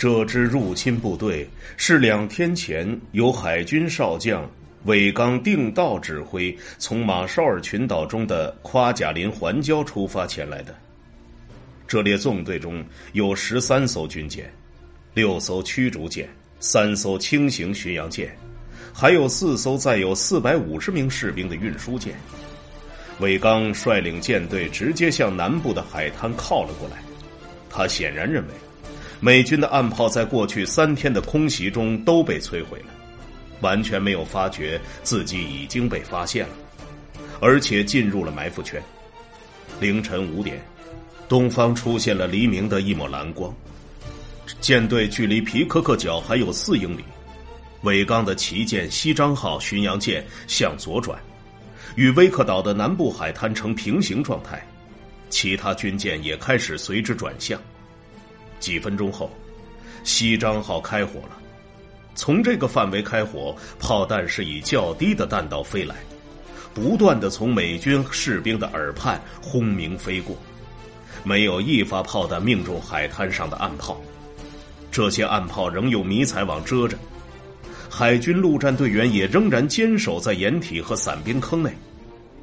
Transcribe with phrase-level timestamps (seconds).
[0.00, 1.46] 这支入侵部队
[1.76, 4.50] 是两天前由海军少将
[4.84, 10.74] 韦冈定道指挥，从马绍尔群岛中的夸贾林环礁出发前来的。
[11.86, 12.82] 这列纵队中
[13.12, 14.50] 有十三艘军舰，
[15.12, 16.26] 六艘驱逐舰，
[16.60, 18.34] 三艘轻型巡洋舰，
[18.94, 22.14] 还有四艘载有四百五十名士兵的运输舰。
[23.18, 26.96] 韦冈率领舰队直接向南部的海滩靠了过来，
[27.68, 28.54] 他显然认为。
[29.22, 32.86] 美军的岸炮在过去三天的空袭中都被摧毁了，
[33.60, 36.54] 完全没有发觉自己已经被发现了，
[37.38, 38.82] 而且进入了埋伏圈。
[39.78, 40.58] 凌晨五点，
[41.28, 43.54] 东方出现了黎明的一抹蓝光，
[44.58, 47.04] 舰队距离皮克克角还有四英里。
[47.82, 51.18] 伟刚的旗舰西张号巡洋舰向左转，
[51.94, 54.66] 与威克岛的南部海滩呈平行状态，
[55.28, 57.60] 其他军舰也开始随之转向。
[58.60, 59.28] 几分钟后，
[60.04, 61.36] 西张号开火了。
[62.14, 65.96] 从这个范围开火，炮弹是以较低的弹道飞来，
[66.74, 70.36] 不断的从美军士兵的耳畔轰鸣飞过，
[71.24, 74.00] 没有一发炮弹命中海滩上的岸炮。
[74.90, 76.98] 这些岸炮仍有迷彩网遮着，
[77.88, 81.72] 海军陆战队员也仍然坚守在掩体和伞兵坑内。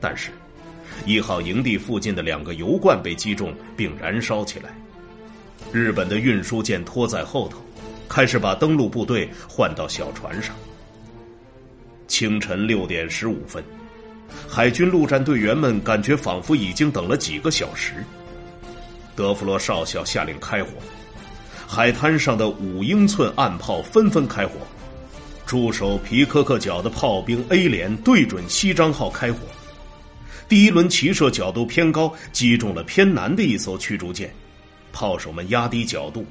[0.00, 0.30] 但是，
[1.04, 4.74] 一号营地附近的两个油罐被击中并燃烧起来。
[5.72, 7.58] 日本的运输舰拖在后头，
[8.08, 10.54] 开始把登陆部队换到小船上。
[12.08, 13.62] 清晨六点十五分，
[14.48, 18.04] 海军陆战队员们感觉仿佛已经等了几个小时。
[19.14, 20.70] 德弗罗少校下令开火，
[21.68, 24.54] 海滩上的五英寸岸炮纷纷开火。
[25.46, 29.38] 驻守皮科克角的炮兵 A 连对准西张号开火，
[30.48, 34.32] 第一轮齐射角度偏高，击中了偏南的一艘驱逐舰。
[34.92, 36.24] 炮手们压低角度，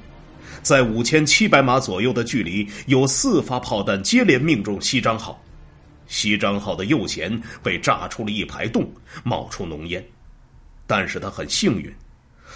[0.62, 5.42] 在五千七百码左右的距离，有四发炮弹接连命中西张号。
[6.06, 8.90] 西张号的右舷被炸出了一排洞，
[9.22, 10.04] 冒出浓烟。
[10.86, 11.92] 但是他很幸运，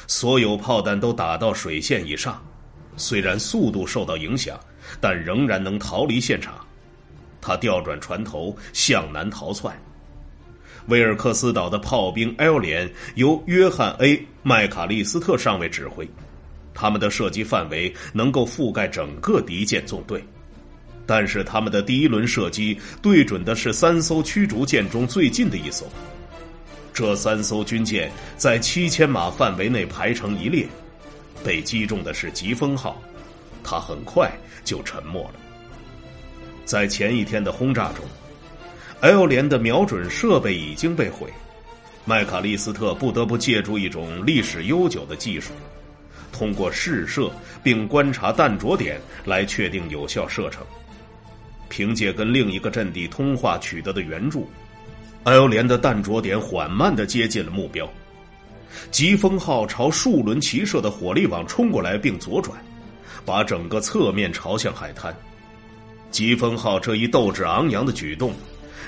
[0.08, 2.44] 所有炮弹都打到水线以上，
[2.96, 4.58] 虽然速度受到影响，
[5.00, 6.54] 但仍然能逃离现场。
[7.40, 9.80] 他调转船头向南逃窜。
[10.86, 16.06] 威尔克斯岛的炮兵 L 连由约翰 ·A· 麦卡利斯特上尉指挥，
[16.74, 20.22] 他们的射击范围能够覆盖整个敌舰纵队，
[21.06, 25.86] 但是他们的第一轮射击对准的是三艘驱逐舰中最近的一艘。
[26.92, 30.66] 这三艘军舰在七千码范围内排成一列，
[31.42, 33.00] 被击中的是疾风号，
[33.62, 34.30] 它很快
[34.64, 35.34] 就沉没了。
[36.66, 38.04] 在前一天的轰炸中。
[39.04, 41.28] L 连的瞄准设备已经被毁，
[42.06, 45.52] 麦卡利斯特不得不借助一种历史悠久的技术，
[46.32, 47.30] 通过试射
[47.62, 50.64] 并观察弹着点来确定有效射程。
[51.68, 54.48] 凭借跟另一个阵地通话取得的援助
[55.24, 57.86] ，L 连的弹着点缓慢的接近了目标。
[58.90, 62.58] 疾风号朝数轮齐射的火力网冲过来，并左转，
[63.22, 65.14] 把整个侧面朝向海滩。
[66.10, 68.32] 疾风号这一斗志昂扬的举动。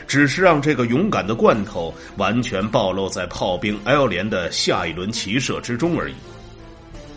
[0.07, 6.15] 只是让这个勇敢的罐头完全暴露在炮兵 L 连的下一轮齐射之中而已。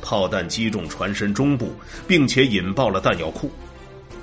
[0.01, 1.71] 炮弹击中船身中部，
[2.07, 3.51] 并且引爆了弹药库。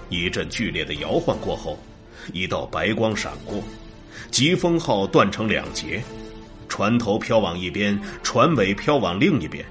[0.08, 1.78] 一阵剧烈的摇晃过后，
[2.32, 3.62] 一道白光闪过，
[4.30, 6.02] 疾风号断成两截，
[6.68, 9.64] 船头飘往一边，船尾飘往另一边，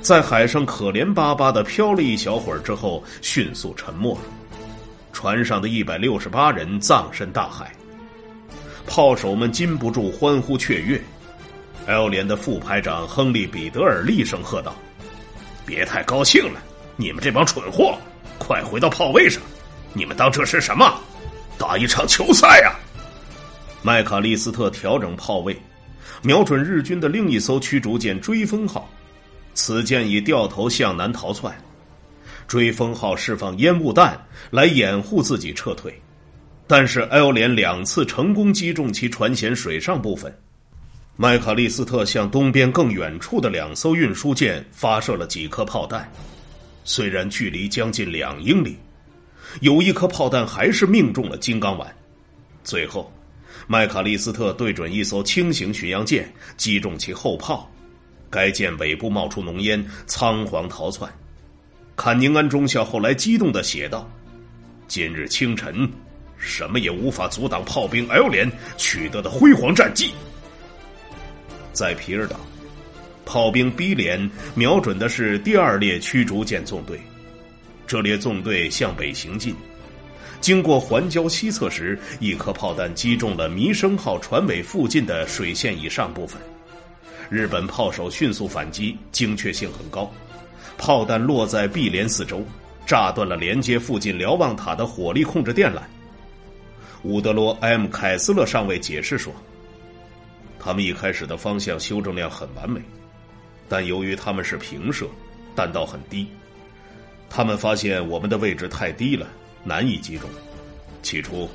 [0.00, 4.20] 在海上可怜巴巴的飘了一小会儿之后，迅速沉没了。
[5.12, 7.72] 船上的一百六十八人葬身大海。
[8.86, 11.00] 炮手们禁不住欢呼雀跃。
[11.86, 14.74] L 连的副排长亨利·彼得尔厉声喝道
[15.66, 16.62] ：“别太高兴了，
[16.96, 17.98] 你们这帮蠢货，
[18.38, 19.42] 快回到炮位上！
[19.92, 21.00] 你们当这是什么？
[21.58, 22.72] 打一场球赛呀！”
[23.82, 25.60] 麦卡利斯特调整炮位，
[26.22, 28.88] 瞄准日军的另一艘驱逐舰“追风号”，
[29.54, 31.54] 此舰已掉头向南逃窜。
[32.48, 34.20] 追风号释放烟雾弹
[34.50, 36.01] 来掩护自己撤退。
[36.66, 40.34] 但是 L 连两次成功击中其船舷水上部分。
[41.16, 46.10] 麦卡利斯特向东边更远处的两艘运输舰发射了几颗炮弹，
[46.84, 48.78] 虽然距离将近两英里，
[49.60, 51.94] 有一颗炮弹还是命中了金刚丸。
[52.64, 53.12] 最后，
[53.66, 57.70] 麦卡利斯特对准一艘轻型巡洋舰，击中其后炮，
[58.30, 61.12] 该舰尾部冒出浓烟，仓皇逃窜。
[61.94, 64.10] 坎宁安中校后来激动的写道
[64.88, 65.88] ：“今日清晨。”
[66.42, 70.12] 什么也无法阻挡炮兵 L 连取得的辉煌战绩。
[71.72, 72.36] 在皮尔岛，
[73.24, 77.00] 炮兵 B 连瞄准的是第二列驱逐舰纵队，
[77.86, 79.54] 这列纵队向北行进，
[80.40, 86.38] 经过环礁西侧时，一颗炮弹击中了“弥生号”船尾附近的水线以上部分。
[87.30, 90.12] 日本炮手迅速反击，精确性很高，
[90.76, 92.44] 炮弹落在 B 连四周，
[92.84, 95.80] 炸断了连接附近瞭望塔的火力控制电缆。
[97.04, 99.32] 伍德罗 ·M· 凯斯勒上尉解释说
[100.58, 102.80] ：“他们一开始的方向修正量很完美，
[103.68, 105.08] 但由于他们是平射，
[105.56, 106.28] 弹道很低。”
[107.28, 109.26] 他们发现我们的位置太低了，
[109.64, 110.30] 难以击中。
[111.02, 111.48] 起初，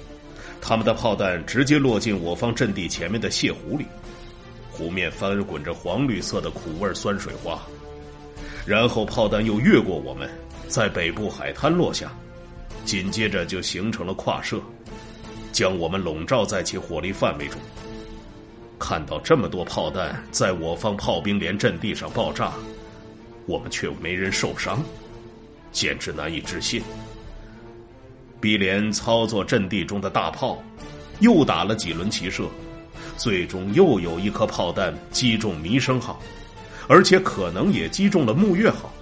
[0.59, 3.85] 他们的炮弹直接落进我方阵地前面的泻湖里，
[4.69, 7.61] 湖面翻滚着黄绿色的苦味酸水花。
[8.65, 10.29] 然后炮弹又越过我们，
[10.67, 12.11] 在北部海滩落下，
[12.83, 14.59] 紧接着就形成了跨射，
[15.57, 17.59] 将我们笼罩在其火力范围中。
[18.77, 22.53] 看到这么多炮弹在我方炮兵连阵地上爆炸，
[23.47, 24.79] 我们却没人受伤。
[25.71, 26.79] 简直难以置信。
[28.39, 30.61] 碧莲操作阵地中的大炮，
[31.21, 32.47] 又打了几轮齐射，
[33.17, 36.21] 最终又有一颗炮弹击中“弥生号”，
[36.87, 38.93] 而且可能也击中了“木月号”。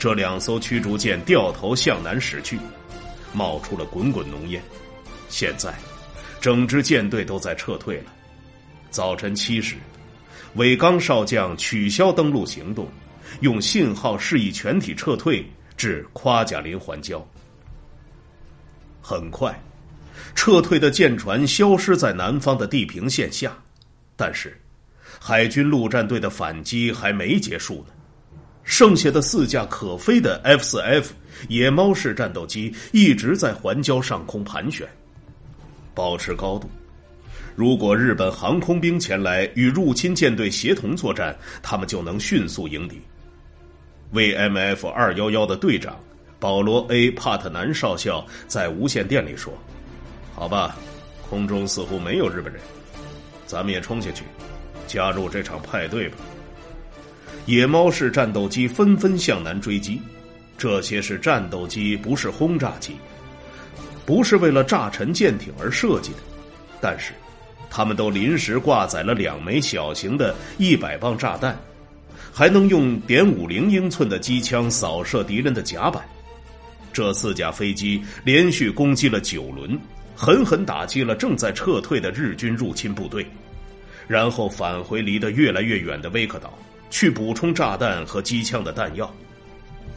[0.00, 2.58] 这两艘驱逐舰掉头向南驶去，
[3.34, 4.62] 冒出了滚滚浓烟。
[5.28, 5.74] 现在，
[6.40, 8.12] 整支舰队都在撤退了。
[8.90, 9.76] 早晨七时，
[10.54, 12.88] 伟刚少将取消登陆行动，
[13.40, 15.44] 用信号示意全体撤退。
[15.76, 17.22] 至夸贾林环礁，
[19.02, 19.54] 很快，
[20.34, 23.54] 撤退的舰船消失在南方的地平线下。
[24.16, 24.58] 但是，
[25.20, 27.92] 海军陆战队的反击还没结束呢。
[28.64, 31.12] 剩下的四架可飞的 F 四 F
[31.50, 34.88] 野猫式战斗机一直在环礁上空盘旋，
[35.96, 36.70] 保持高度。
[37.54, 43.00] 如果日本航空兵前来与入侵舰队协同作战，他们就能迅速迎敌。
[44.12, 45.98] VMF 二幺幺的队长
[46.38, 49.52] 保罗 ·A· 帕特南少校在无线电里说
[50.36, 50.76] ：“好吧，
[51.28, 52.60] 空中似乎没有日本人，
[53.46, 54.22] 咱们也冲下去，
[54.86, 56.18] 加入这场派对吧。”
[57.46, 60.02] 野猫式战斗机纷纷向南追击，
[60.58, 62.96] 这些是战斗机，不是轰炸机，
[64.06, 66.18] 不是为了炸沉舰艇而设计的，
[66.80, 67.12] 但是，
[67.68, 71.54] 他们都临时挂载了两枚小型的一百磅炸弹。
[72.32, 76.04] 还能用点五零英寸的机枪扫射敌人的甲板，
[76.92, 79.78] 这四架飞机连续攻击了九轮，
[80.14, 83.26] 狠狠打击了正在撤退的日军入侵部队，
[84.06, 86.52] 然后返回离得越来越远的威克岛，
[86.90, 89.10] 去补充炸弹和机枪的弹药。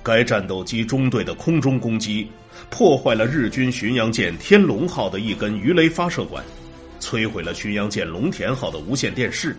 [0.02, 2.26] 该战斗机中队的空中攻击
[2.70, 6.44] 破坏了日军巡洋舰天龙号的一根鱼雷发射管，
[7.00, 9.56] 摧毁了巡洋舰龙田号的无线电视。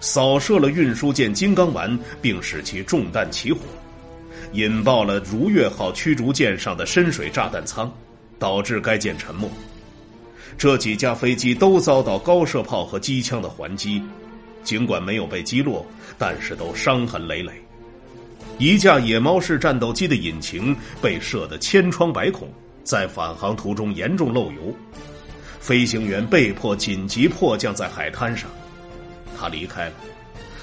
[0.00, 3.60] 扫射了运输舰“金刚丸”，并使其中弹起火，
[4.52, 7.90] 引爆了“如月号”驱逐舰上的深水炸弹舱，
[8.38, 9.50] 导致该舰沉没。
[10.58, 14.02] 这几架飞机都遭到高射炮和机枪的还击，
[14.62, 15.84] 尽管没有被击落，
[16.18, 17.52] 但是都伤痕累累。
[18.58, 22.50] 一架野猫式战斗机的引擎被射得千疮百孔，
[22.82, 24.74] 在返航途中严重漏油，
[25.60, 28.48] 飞行员被迫紧急迫降在海滩上。
[29.38, 29.94] 他离开了，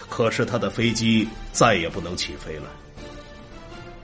[0.10, 2.63] 可是他的飞机再也不能起飞了。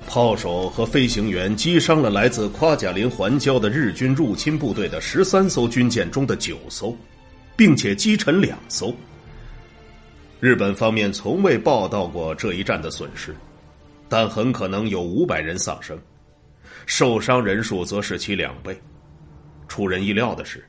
[0.08, 6.96] 炮手和飞行员击伤了来自夸贾林环礁的日军入侵部队的十三艘军舰中的九艘，
[7.56, 8.94] 并且击沉两艘。
[10.40, 13.36] 日本方面从未报道过这一战的损失，
[14.10, 15.98] 但很可能有五百人丧生，
[16.88, 18.76] 受伤人数则是其两倍。
[19.68, 20.66] 出人意料的是，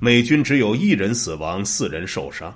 [0.00, 2.52] 美军只有一人死亡，四人受伤。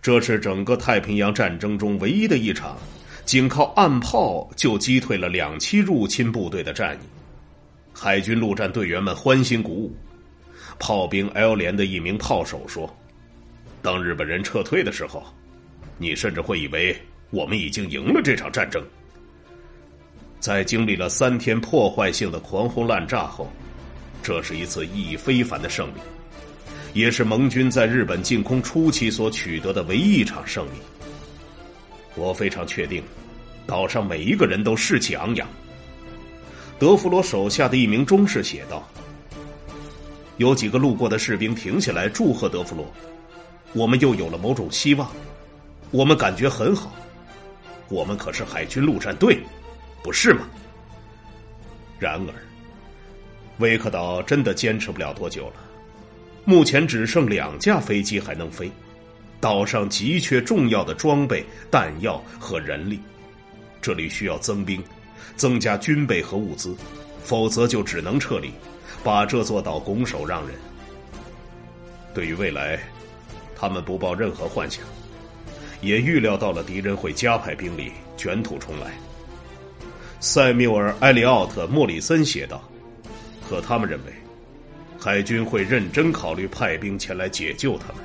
[0.00, 2.78] 这是整个太平洋战争中唯一的一场，
[3.26, 7.06] 仅靠岸炮就击退了两栖入侵部队的战役。
[7.92, 9.94] 海军陆战队员们欢欣鼓舞。
[10.78, 12.88] 炮兵 L 连的一名炮手说
[13.82, 15.22] ：“当日本人撤退的时候，
[15.98, 16.96] 你甚至会以为
[17.28, 18.82] 我们已经赢了这场战争。”
[20.40, 23.48] 在经历了三天破坏性的狂轰滥炸后，
[24.22, 26.00] 这是一次意义非凡的胜利。
[26.92, 30.80] 也是盟军在日本进攻初期所取得的唯一一场胜利。
[32.16, 33.00] 我非常确定，
[33.66, 35.46] 岛上每一个人都士气昂扬。
[36.80, 38.88] 德弗罗手下的一名中士写道
[40.38, 42.90] ：“有几个路过的士兵停下来祝贺德弗罗，
[43.74, 45.08] 我们又有了某种希望，
[45.92, 46.92] 我们感觉很好。
[47.88, 49.38] 我们可是海军陆战队，
[50.02, 50.48] 不是吗？”
[51.98, 52.34] 然而，
[53.58, 55.54] 威克岛真的坚持不了多久了。
[56.44, 58.70] 目前只剩两架飞机还能飞，
[59.40, 62.98] 岛上急缺重要的装备、弹药和人力，
[63.82, 64.82] 这里需要增兵，
[65.36, 66.74] 增加军备和物资，
[67.22, 68.50] 否则就只能撤离，
[69.04, 70.56] 把这座岛拱手让人。
[72.14, 72.80] 对于未来，
[73.54, 74.82] 他们不抱任何幻想，
[75.82, 78.90] 也预料到了敌人会加派兵力卷土重来。
[80.20, 82.62] 塞缪尔·埃利奥特·莫里森写道
[83.48, 84.12] ：“可他们认为，
[84.98, 87.96] 海军会认真考虑派兵前来解救他们。”